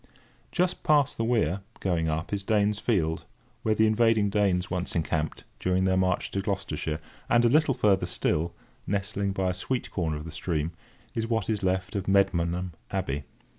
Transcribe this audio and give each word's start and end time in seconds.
Just 0.51 0.81
past 0.81 1.15
the 1.15 1.23
weir 1.23 1.61
(going 1.79 2.09
up) 2.09 2.33
is 2.33 2.41
Danes' 2.41 2.79
Field, 2.79 3.23
where 3.61 3.75
the 3.75 3.85
invading 3.85 4.31
Danes 4.31 4.71
once 4.71 4.95
encamped, 4.95 5.43
during 5.59 5.83
their 5.83 5.95
march 5.95 6.31
to 6.31 6.41
Gloucestershire; 6.41 6.99
and 7.29 7.45
a 7.45 7.49
little 7.49 7.75
further 7.75 8.07
still, 8.07 8.55
nestling 8.87 9.31
by 9.31 9.51
a 9.51 9.53
sweet 9.53 9.91
corner 9.91 10.17
of 10.17 10.25
the 10.25 10.31
stream, 10.31 10.71
is 11.13 11.27
what 11.27 11.51
is 11.51 11.61
left 11.61 11.95
of 11.95 12.07
Medmenham 12.07 12.71
Abbey. 12.89 13.25